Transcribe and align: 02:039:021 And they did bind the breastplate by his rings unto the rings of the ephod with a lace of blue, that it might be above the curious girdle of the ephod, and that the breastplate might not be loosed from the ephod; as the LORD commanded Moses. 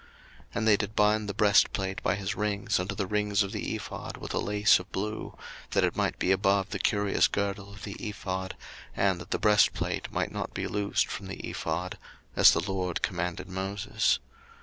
02:039:021 0.01 0.09
And 0.55 0.67
they 0.67 0.77
did 0.77 0.95
bind 0.95 1.29
the 1.29 1.33
breastplate 1.35 2.01
by 2.01 2.15
his 2.15 2.33
rings 2.35 2.79
unto 2.79 2.95
the 2.95 3.05
rings 3.05 3.43
of 3.43 3.51
the 3.51 3.75
ephod 3.75 4.17
with 4.17 4.33
a 4.33 4.39
lace 4.39 4.79
of 4.79 4.91
blue, 4.91 5.37
that 5.73 5.83
it 5.83 5.95
might 5.95 6.17
be 6.17 6.31
above 6.31 6.71
the 6.71 6.79
curious 6.79 7.27
girdle 7.27 7.71
of 7.71 7.83
the 7.83 7.93
ephod, 8.09 8.55
and 8.97 9.21
that 9.21 9.29
the 9.29 9.37
breastplate 9.37 10.11
might 10.11 10.31
not 10.31 10.55
be 10.55 10.65
loosed 10.65 11.05
from 11.05 11.27
the 11.27 11.37
ephod; 11.47 11.99
as 12.35 12.51
the 12.51 12.61
LORD 12.61 13.03
commanded 13.03 13.47
Moses. 13.47 14.17